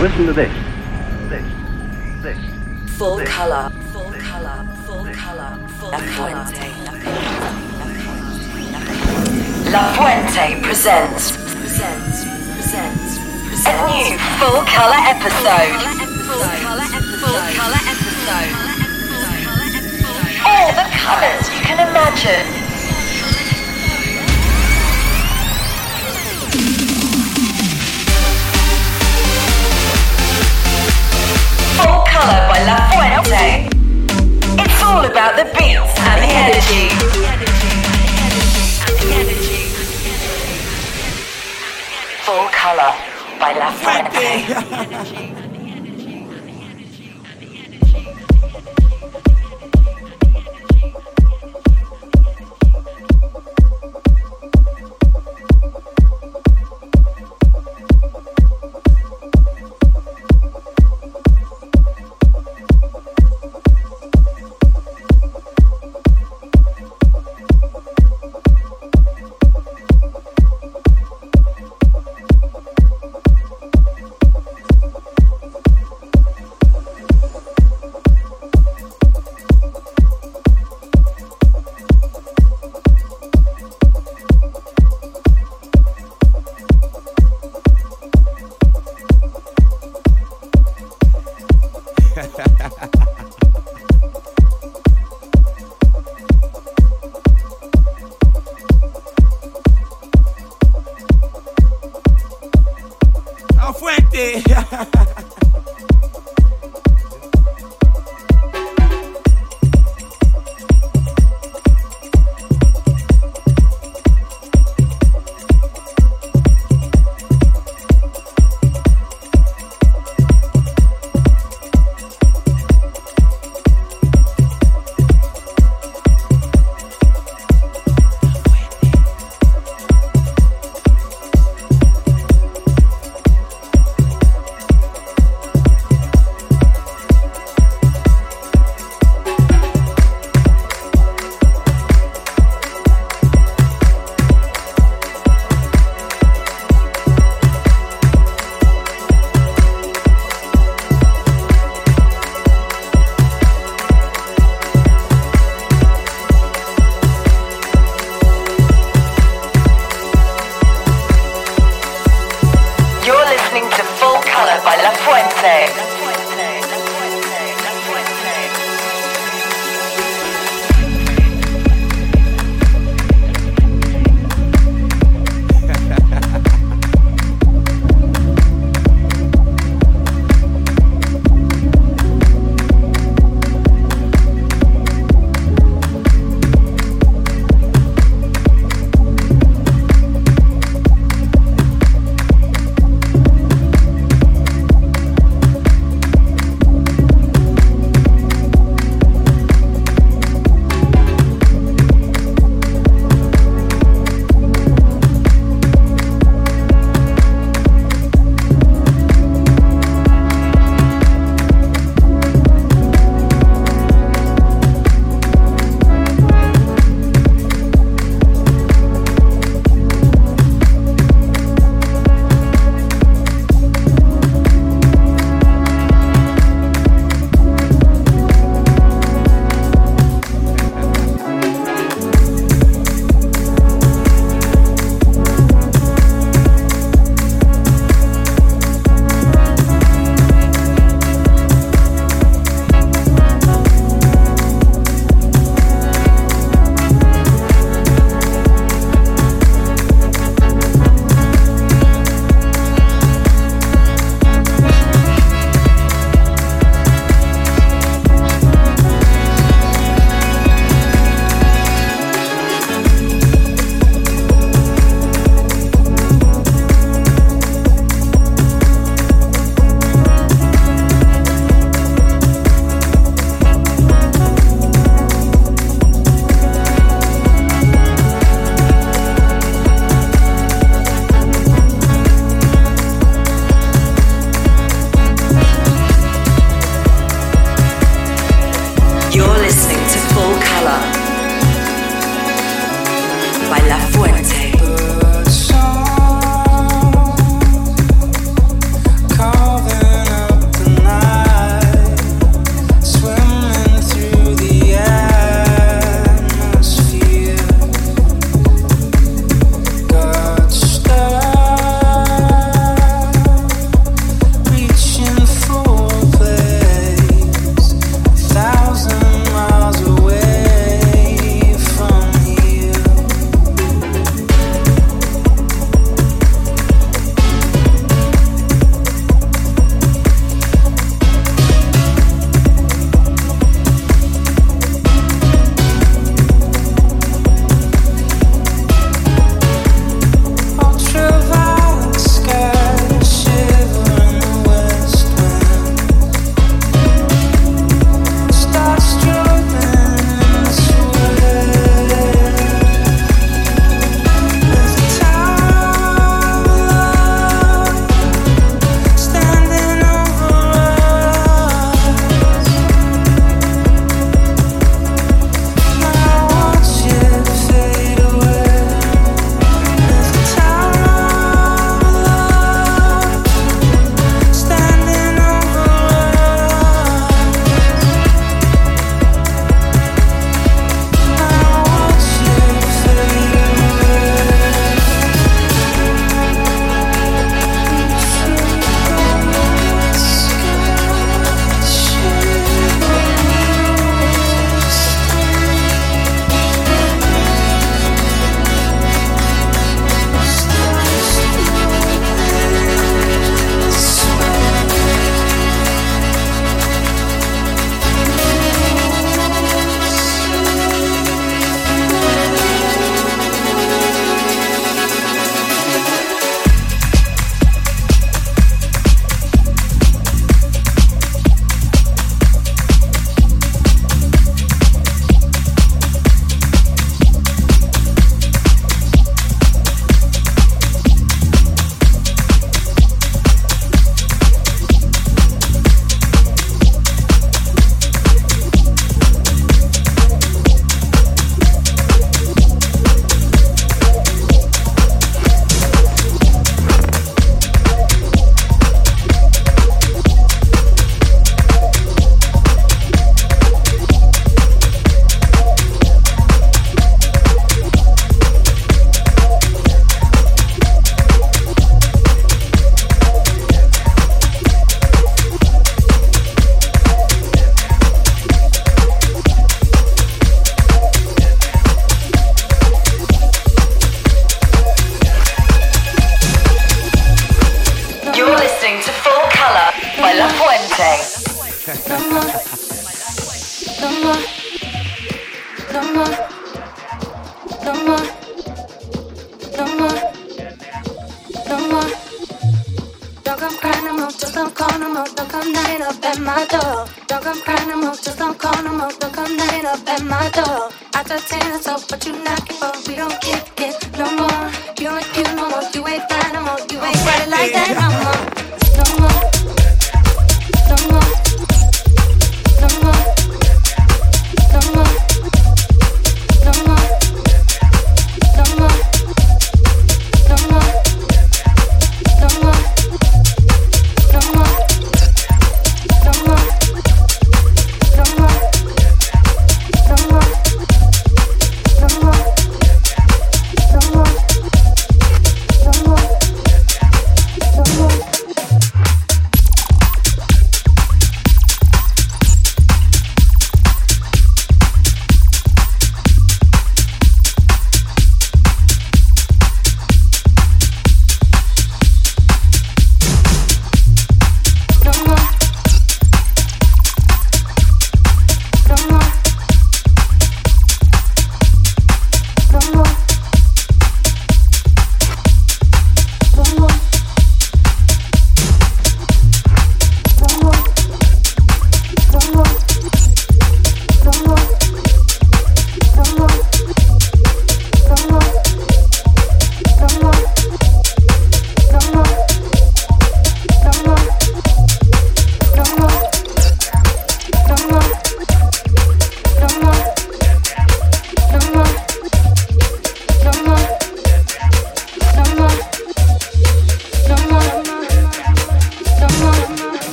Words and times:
Listen 0.00 0.26
to 0.26 0.32
this. 0.32 0.52
This. 1.28 1.42
This. 2.22 2.38
Full 2.96 3.18
color. 3.24 3.68
Full 3.92 4.12
color. 4.12 4.64
Full 4.86 5.04
color. 5.12 5.58
Full 5.80 5.90
La 5.90 5.98
Fuente. 5.98 6.70
La 9.72 9.92
Fuente 9.94 10.62
presents. 10.62 11.36
Presents. 11.36 12.24
Presents. 12.54 13.18
Presents. 13.48 13.66
A 13.66 13.74
new 13.90 14.16
full 14.38 14.62
color 14.70 15.02
episode. 15.02 15.74
Full 16.30 16.46
color 16.62 16.86
episode. 16.94 17.18
Full 17.18 17.42
color 17.58 17.82
episode. 17.90 18.54
All 20.46 20.70
the 20.78 20.86
colors 20.94 21.50
you 21.50 21.60
can 21.66 21.78
imagine. 21.90 22.57
It's 34.60 34.82
all 34.82 35.04
about 35.04 35.36
the 35.36 35.44
beats 35.56 35.98
and 36.00 36.22
the 36.22 36.28
energy. 36.28 36.88
Full 42.24 42.48
Color 42.48 42.92
by 43.38 43.52
La 43.52 43.70
Fuente. 43.72 45.34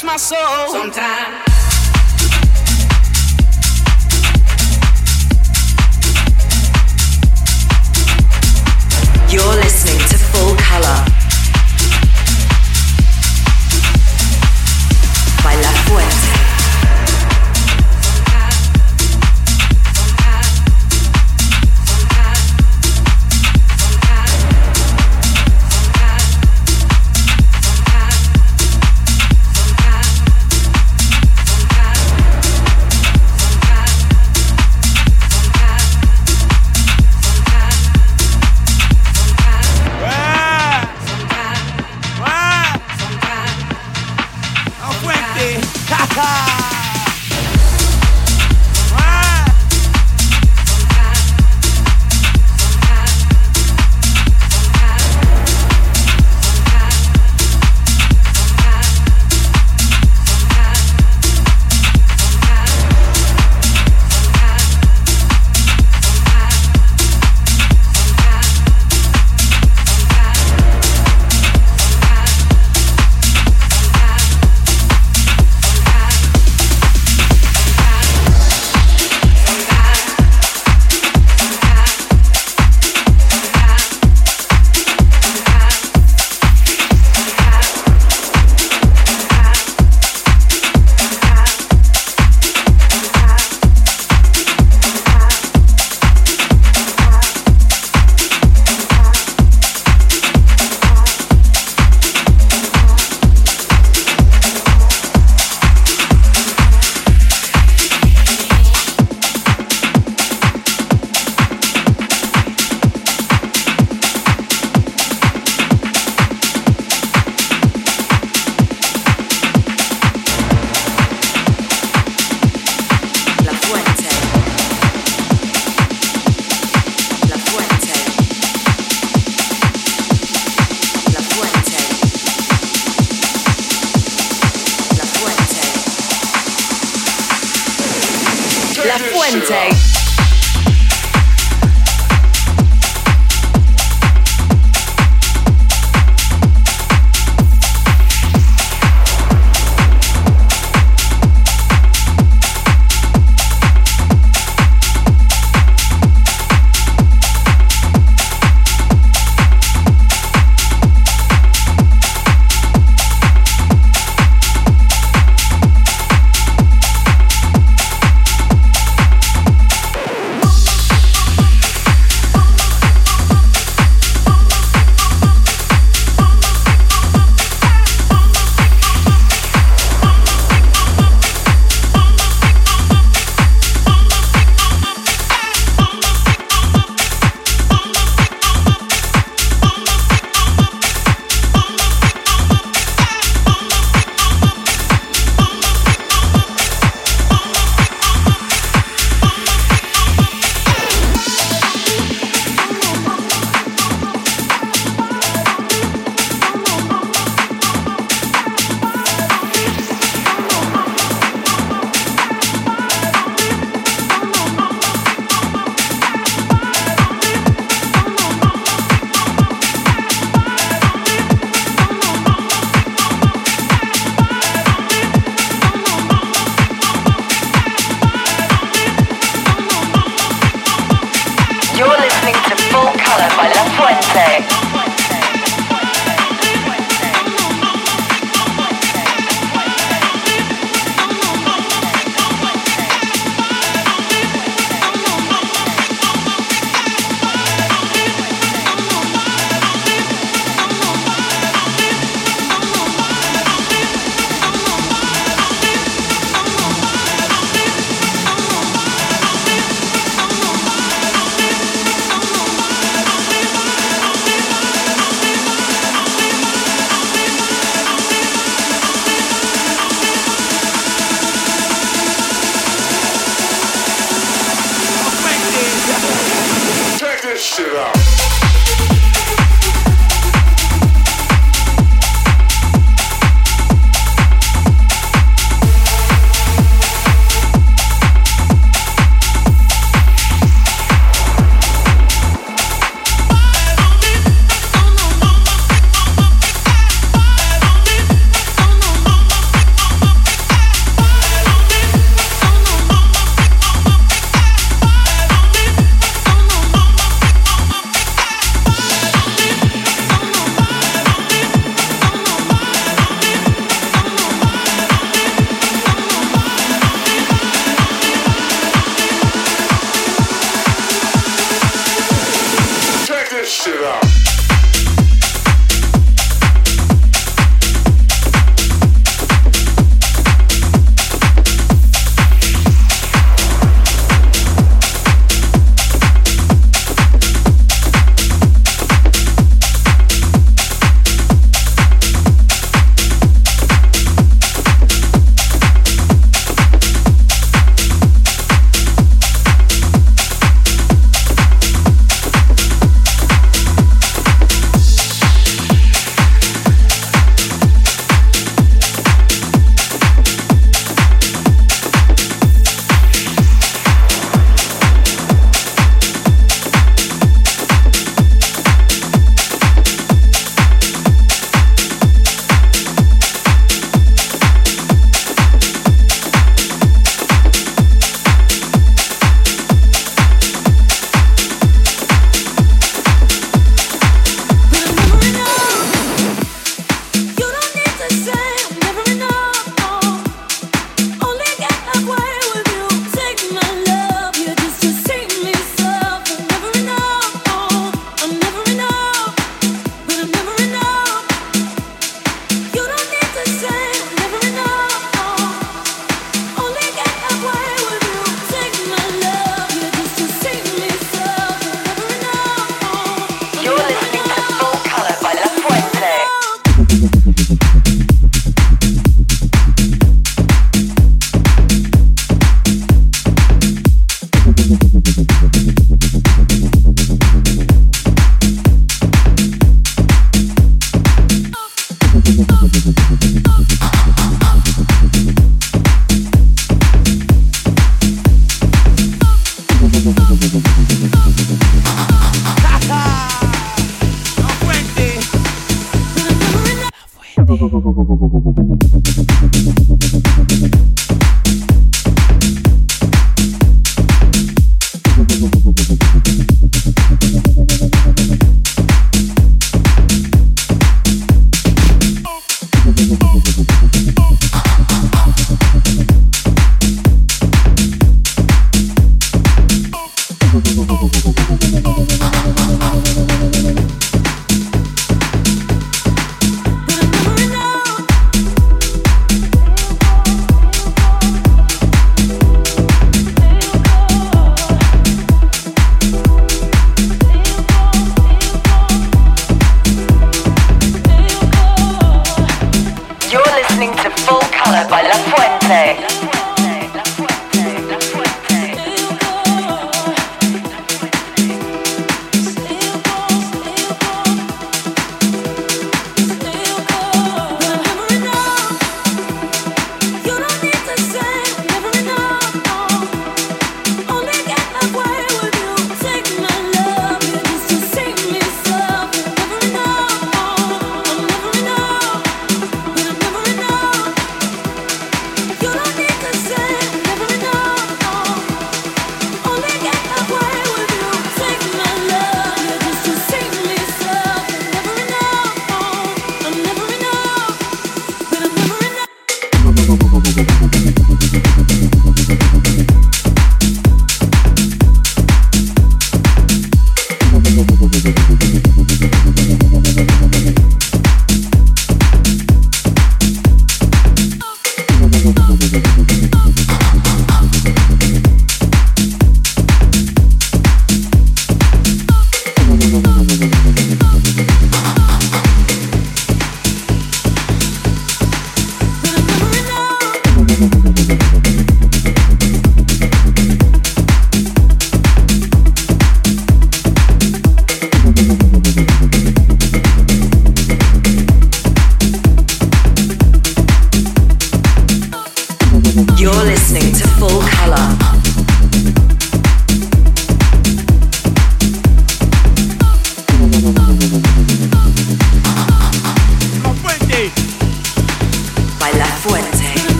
touch 0.00 0.04
my 0.04 0.16
soul. 0.16 0.68
Sometimes. 0.68 1.46
You're 9.32 9.54
listening 9.56 9.98
to 10.08 10.18
Full 10.18 10.56
Color 10.56 11.09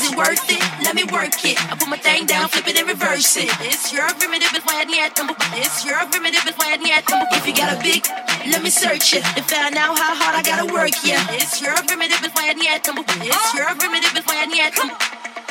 Is 0.00 0.08
it 0.08 0.16
worth 0.16 0.48
it? 0.48 0.64
Let 0.80 0.96
me 0.96 1.04
work 1.12 1.36
it. 1.44 1.60
I 1.68 1.76
put 1.76 1.84
my 1.84 2.00
thing 2.00 2.24
down, 2.24 2.48
flip 2.48 2.64
it 2.72 2.80
and 2.80 2.88
reverse 2.88 3.36
it. 3.36 3.52
It's 3.60 3.92
your 3.92 4.08
primitive, 4.16 4.48
but 4.48 4.64
why 4.64 4.80
had 4.80 4.88
number? 4.88 5.36
It's 5.60 5.84
your 5.84 6.00
primitive, 6.08 6.40
but 6.40 6.56
why 6.56 6.72
had 6.72 6.80
number? 6.80 7.28
If 7.36 7.44
you 7.44 7.52
got 7.52 7.68
a 7.68 7.78
big, 7.84 8.08
let 8.48 8.64
me 8.64 8.72
search 8.72 9.12
it 9.12 9.20
and 9.36 9.44
find 9.44 9.76
out 9.76 9.92
how 10.00 10.16
hard 10.16 10.40
I 10.40 10.42
gotta 10.42 10.72
work. 10.72 10.96
Yeah, 11.04 11.20
it's 11.36 11.60
your 11.60 11.76
primitive, 11.84 12.16
but 12.24 12.32
why 12.32 12.48
had 12.48 12.56
number? 12.56 13.04
It's 13.12 13.52
your 13.52 13.68
primitive, 13.76 14.16
but 14.16 14.24
why 14.24 14.40
had 14.40 14.48
number? 14.72 14.96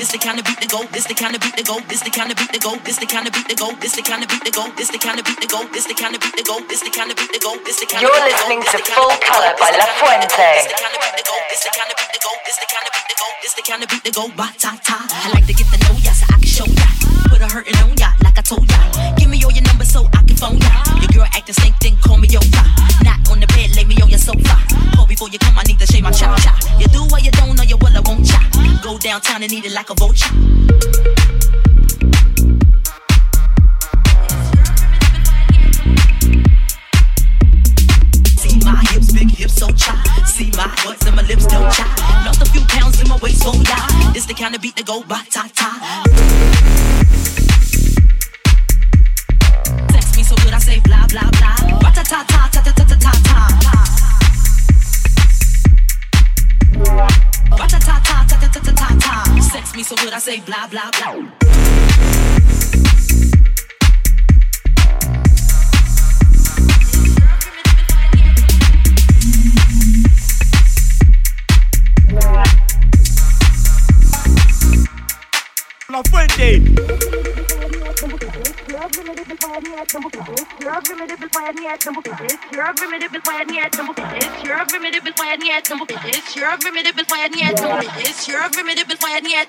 This 0.02 0.10
the 0.10 0.18
kind 0.18 0.40
of 0.42 0.46
beat 0.50 0.58
to 0.66 0.68
go. 0.72 0.82
This 0.90 1.06
the 1.06 1.14
kind 1.14 1.36
of 1.36 1.42
beat 1.46 1.54
to 1.54 1.64
go. 1.64 1.78
This 1.86 2.02
the 2.02 2.10
kind 2.10 2.32
of 2.32 2.38
beat 2.42 2.50
to 2.50 2.60
go. 2.60 2.74
This 2.82 2.98
the 2.98 3.06
kind 3.06 3.28
of 3.30 3.34
beat 3.36 3.54
to 3.54 3.54
go. 3.54 3.70
This 3.78 3.94
the 3.94 4.02
kind 4.02 4.24
of 4.24 4.30
beat 4.32 4.42
to 4.48 4.50
go. 4.50 4.66
This 4.74 4.90
the 4.90 4.98
kind 4.98 5.20
of 5.20 5.28
beat 5.30 5.38
to 5.38 5.46
go. 5.46 5.62
This 5.70 5.86
the 5.86 5.94
kind 5.94 6.16
of 6.16 6.22
beat 6.26 6.34
to 6.34 6.44
go. 6.50 6.58
This 6.66 6.82
the 6.82 6.90
kind 6.90 7.12
of 7.12 7.18
beat 7.22 7.30
to 7.30 7.40
go. 7.46 7.54
This 7.68 7.78
the 7.78 7.86
kind 7.86 8.02
of 8.02 8.08
beat 8.10 8.10
to 8.10 8.10
go. 8.10 8.10
You're 8.10 8.24
listening 8.26 8.64
to 8.66 8.78
Full 8.98 9.14
Color 9.22 9.54
by 9.62 9.70
La 9.78 9.86
Fuente. 10.02 10.50
This 10.58 10.72
the 10.72 10.80
kind 10.82 10.96
of 10.96 11.02
beat 11.04 11.20
to 11.20 11.26
go. 11.28 11.36
This 11.52 11.62
the 11.62 11.72
kind 11.76 11.92
of 11.92 11.98
beat 12.00 12.12
to 12.16 12.20
go. 12.24 12.32
This 12.48 12.58
the 12.58 12.68
kind 12.72 12.88
of 12.88 12.99
it's 13.50 13.56
the 13.58 13.66
kind 13.66 13.82
of 13.82 13.90
beat 13.90 14.04
that 14.06 14.14
go 14.14 14.30
ba 14.38 14.46
ta 14.62 14.78
ta. 14.86 15.10
I 15.10 15.34
like 15.34 15.50
to 15.50 15.54
get 15.58 15.66
to 15.74 15.78
know 15.82 15.98
ya 16.06 16.14
so 16.14 16.22
I 16.30 16.38
can 16.38 16.46
show 16.46 16.70
ya. 16.70 16.86
Put 17.34 17.42
a 17.42 17.50
hurtin' 17.50 17.74
on 17.82 17.98
ya 17.98 18.14
like 18.22 18.38
I 18.38 18.46
told 18.46 18.70
ya. 18.70 18.78
Give 19.18 19.26
me 19.26 19.42
all 19.42 19.50
your 19.50 19.66
numbers 19.66 19.90
so 19.90 20.06
I 20.14 20.22
can 20.22 20.38
phone 20.38 20.62
ya. 20.62 20.70
Your 21.02 21.10
girl 21.10 21.26
actin' 21.34 21.58
stink, 21.58 21.74
then 21.82 21.98
call 21.98 22.22
me 22.22 22.30
your 22.30 22.46
ya. 22.46 22.62
Not 23.02 23.26
on 23.26 23.42
the 23.42 23.50
bed, 23.50 23.74
lay 23.74 23.90
me 23.90 23.98
on 24.06 24.10
your 24.14 24.22
sofa. 24.22 24.54
Call 24.94 25.10
before 25.10 25.34
you 25.34 25.42
come, 25.42 25.58
I 25.58 25.66
need 25.66 25.82
to 25.82 25.90
shave 25.90 26.06
my 26.06 26.14
cha 26.14 26.30
cha. 26.38 26.54
You 26.78 26.86
do 26.94 27.02
what 27.10 27.26
you 27.26 27.34
don't, 27.42 27.58
know 27.58 27.66
you 27.66 27.82
will, 27.82 27.98
I 27.98 28.06
won't 28.06 28.22
cha. 28.22 28.38
Go 28.86 29.02
downtown 29.02 29.42
and 29.42 29.50
eat 29.52 29.66
it 29.66 29.74
like 29.74 29.90
a 29.90 29.98
vulture. 29.98 30.30
My 38.64 38.84
hips, 38.92 39.12
big 39.12 39.32
hips 39.32 39.56
so 39.56 39.68
chop. 39.72 39.98
See 40.26 40.52
my 40.58 40.70
and 41.06 41.16
my 41.16 41.24
lips 41.24 41.46
don't 41.46 41.72
chop. 41.72 41.88
Lost 42.26 42.42
a 42.42 42.46
few 42.46 42.62
pounds 42.68 43.02
in 43.02 43.08
my 43.08 43.18
waist. 43.18 43.44
This 44.14 44.26
the 44.26 44.34
kind 44.34 44.56
of 44.56 44.62
beat 44.62 44.84
go 44.86 45.04
ba 45.04 45.22
ta 45.30 45.50
ta. 45.56 46.04
Me 50.18 50.24
so 50.24 50.36
good 50.36 50.54
I 50.54 50.60
say 50.60 50.80
blah 50.82 51.08
blah 51.08 51.30
blah. 51.40 51.80
Ba 51.80 51.92
ta 51.96 52.04
ta 52.04 52.26
ta 52.28 52.50
ta 52.52 52.62
ta 52.62 52.72
ta 52.74 52.84
ta 52.84 53.12
ta. 53.28 53.38
Ba 57.58 57.66
ta 57.68 57.80
ta 57.80 58.02
ta 58.04 58.26
ta 58.28 58.36
ta 58.38 58.60
ta 58.60 58.72
ta 58.74 58.88
ta. 59.00 59.42
Sex 59.42 59.76
me 59.76 59.84
so 59.84 59.96
good 59.96 60.14
I 60.14 60.20
say 60.20 60.40
blah 60.42 60.68
blah 60.68 60.92
blah. 60.92 61.59
La 75.90 76.02
Fuente. 76.10 77.29
primitive 78.88 79.32
is 79.32 79.40
I 79.44 79.60
need 79.60 79.88
primitive 79.88 80.22
I 80.22 80.32
need 80.32 80.80
primitive 80.88 81.30
I 81.36 81.52
need 81.52 81.80
primitive 81.80 83.20
I 83.28 83.44
need 83.44 83.72
primitive 83.72 84.06
I 85.20 85.36
need 85.36 85.64
primitive 88.50 88.96
I 89.04 89.20
need 89.20 89.48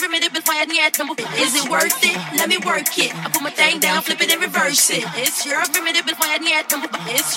primitive 0.00 0.38
I 0.48 0.64
need. 0.64 1.20
Is 1.36 1.54
it 1.56 1.68
worth 1.70 2.04
it? 2.04 2.16
Let 2.38 2.48
me 2.48 2.58
work 2.64 2.96
it. 2.98 3.14
I 3.14 3.28
put 3.28 3.42
my 3.42 3.50
thing 3.50 3.80
down, 3.80 4.02
flip 4.02 4.20
it 4.20 4.32
and 4.32 4.40
reverse 4.40 4.90
it. 4.90 5.04
It's 5.16 5.44
your 5.44 5.62
primitive 5.72 6.06
before 6.06 6.26
I 6.26 6.38
need 6.38 6.54
at. 6.54 6.72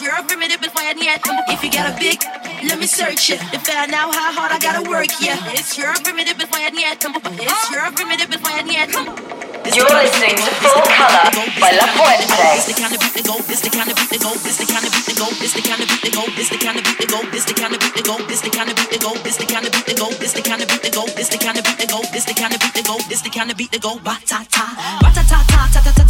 Your 0.02 0.24
primitive 0.24 0.62
before 0.62 0.82
I 0.82 0.94
need 0.94 1.20
If 1.50 1.64
you 1.64 1.72
got 1.72 1.92
a 1.92 1.98
big, 2.00 2.24
let 2.70 2.80
me 2.80 2.88
search 2.88 3.32
it 3.32 3.40
to 3.52 3.60
find 3.60 3.94
out 3.94 4.16
how 4.16 4.32
hard 4.32 4.52
I 4.52 4.60
gotta 4.60 4.90
work. 4.90 5.08
Yeah, 5.20 5.38
it's 5.52 5.78
your 5.78 5.94
primitive 6.04 6.38
before 6.38 6.60
I 6.60 6.70
need 6.70 6.86
at 6.86 7.04
number. 7.04 7.20
It's 7.24 7.72
your 7.72 7.92
primitive 7.92 8.30
before 8.30 8.52
I 8.52 8.62
need. 8.64 9.55
You're 9.74 9.90
listening 9.90 10.38
to 10.38 10.52
Full 10.62 10.82
Color 10.86 11.26
by 11.60 11.72
La 11.74 11.88
Fuente. 11.98 12.38
This 12.54 12.70
the 12.70 12.78
kind 12.78 12.94
of 12.94 13.00
beat 13.02 13.14
that 13.18 13.26
go, 13.26 13.34
this 13.50 13.62
the 13.62 13.70
kind 13.74 13.90
of 13.90 13.98
beat 13.98 14.10
that 14.14 14.22
go, 14.22 14.30
this 14.46 14.58
the 14.62 14.66
kind 14.70 14.86
of 14.86 14.92
beat 14.94 15.06
that 15.10 15.18
go, 15.18 15.26
this 15.42 15.54
the 15.56 15.62
kind 15.62 15.82
of 15.82 15.88
beat 15.90 16.02
that 16.06 16.14
go, 16.14 16.26
this 16.38 16.50
the 16.50 16.58
kind 16.58 16.78
of 16.78 16.84
beat 16.86 16.98
that 17.00 17.10
go, 17.10 17.20
this 17.34 17.46
the 17.46 17.54
kind 17.56 17.74
of 17.74 17.80
beat 17.82 17.96
that 17.98 18.06
go, 18.06 18.22
this 18.30 18.38
the 18.44 18.52
kind 18.54 18.70
of 18.70 18.76
beat 18.78 18.94
that 18.94 19.02
go, 19.02 19.14
this 19.26 19.38
the 19.42 19.46
kind 19.50 19.66
of 19.66 19.74
beat 19.74 19.86
that 19.90 19.98
go, 19.98 20.14
this 20.22 20.34
the 20.36 20.42
kind 20.44 20.62
of 20.62 20.68
beat 20.70 20.82
that 20.86 20.94
go, 20.94 21.04
this 21.18 21.30
the 21.30 21.38
kind 21.42 21.58
of 21.58 21.64
beat 21.66 21.78
that 21.82 21.90
go, 21.90 22.02
this 22.14 22.26
the 22.26 22.34
kind 22.36 22.54
of 22.54 22.60
beat 22.62 22.74
that 22.76 22.86
go, 22.86 22.96
this 23.10 23.22
the 23.22 23.30
kind 23.30 23.50
of 23.52 23.58
beat 23.58 23.72
that 23.72 23.82
go, 23.82 23.98
ba 24.06 24.16
ta 24.26 24.46
ta, 24.54 24.66
ba 25.02 25.10
ta 25.10 25.24
ta 25.26 25.42
ta 25.50 25.68
ta 25.74 25.82
ta 25.82 25.92
ta. 25.98 26.05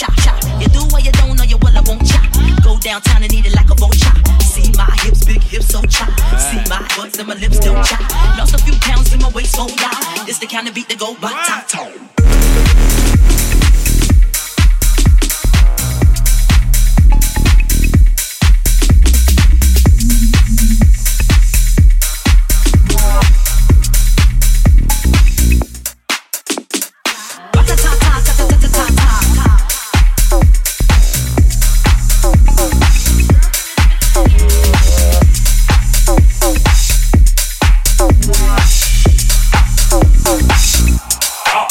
You 0.00 0.68
do 0.68 0.80
what 0.88 1.04
you 1.04 1.12
don't 1.12 1.30
I 1.80 1.82
won't. 1.86 2.62
Go 2.62 2.78
downtown 2.78 3.22
and 3.22 3.32
eat 3.32 3.46
it 3.46 3.54
like 3.54 3.70
a 3.70 3.74
vulture. 3.74 4.10
See 4.40 4.70
my 4.72 4.88
hips, 5.02 5.24
big 5.24 5.42
hips, 5.42 5.68
so 5.68 5.82
cha. 5.82 6.06
See 6.38 6.56
my 6.68 6.86
butt 6.96 7.18
and 7.18 7.28
my 7.28 7.34
lips 7.34 7.58
don't 7.58 7.84
chop. 7.84 8.00
Lost 8.38 8.54
a 8.54 8.58
few 8.58 8.74
pounds 8.80 9.12
in 9.12 9.20
my 9.20 9.30
waist, 9.30 9.54
so 9.54 9.66
yeah. 9.66 9.90
It's 10.26 10.38
the 10.38 10.46
kind 10.46 10.68
of 10.68 10.74
beat 10.74 10.88
that 10.88 10.98
go 10.98 11.14
by 11.20 11.32
top 11.44 11.68
tone. 11.68 12.89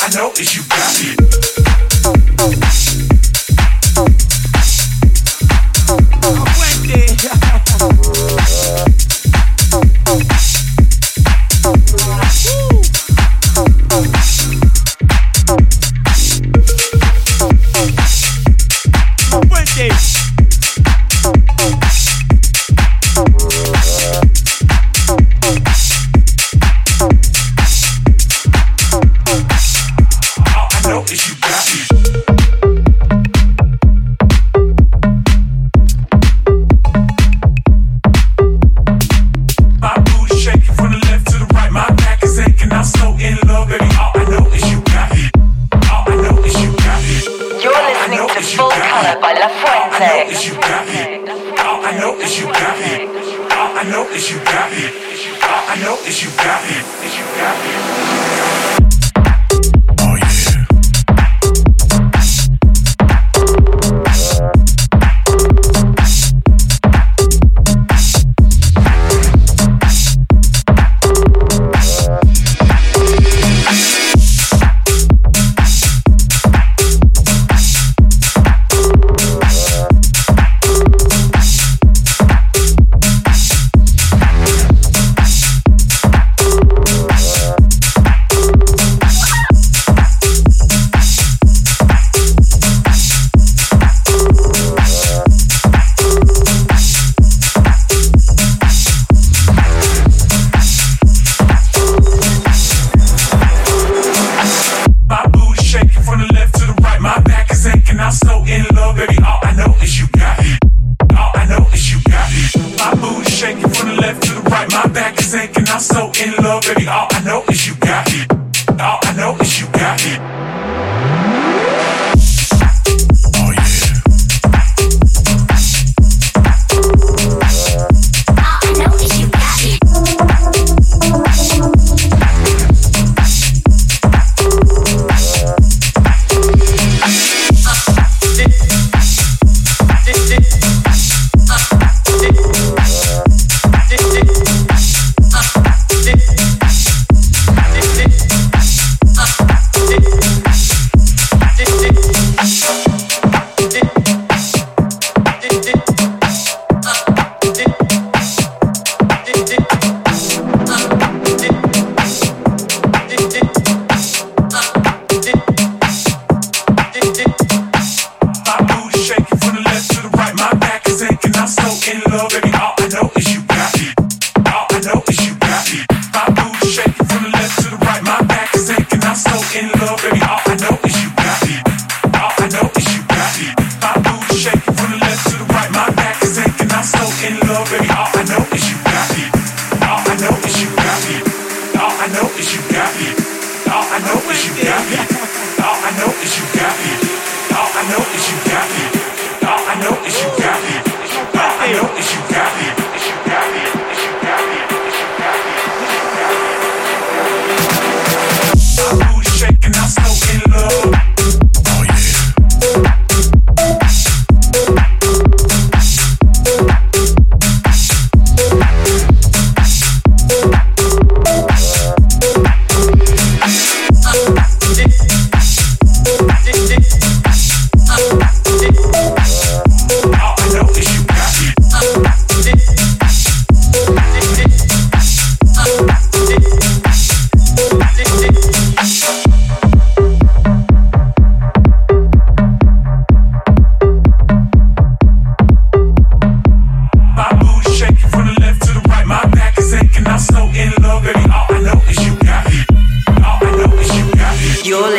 I 0.10 0.16
know 0.16 0.32
is 0.32 0.56
you 0.56 0.64
got 0.64 0.96
it. 1.02 1.49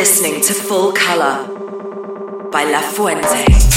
Listening 0.01 0.41
to 0.41 0.51
Full 0.51 0.93
Color 0.93 2.49
by 2.51 2.63
La 2.63 2.81
Fuente. 2.81 3.70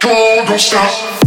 Don't 0.00 0.60
stop. 0.60 1.23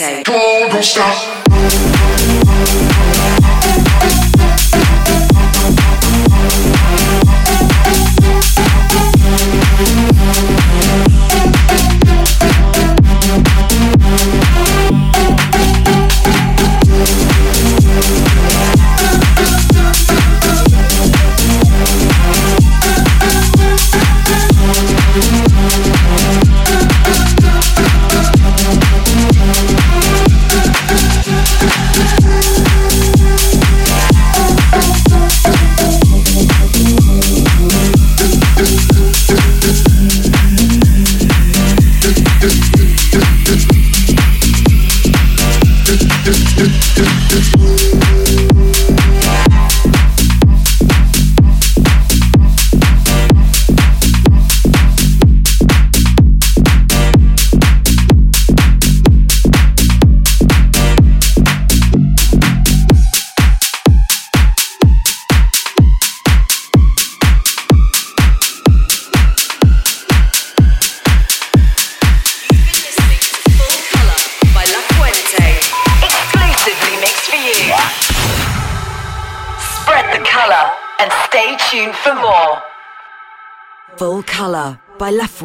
Don't 0.00 0.82
stop. 0.82 1.29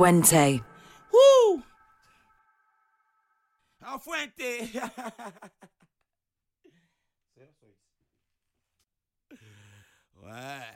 Fuente. 0.05 0.61
Woo! 1.11 1.63
A 3.81 3.97
fuente. 3.97 4.69
ouais. 10.21 10.74